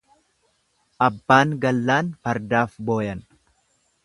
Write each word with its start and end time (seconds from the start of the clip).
Abbaan 1.07 1.53
gallaan 1.67 2.09
fardaaf 2.25 2.75
booyan. 2.89 3.23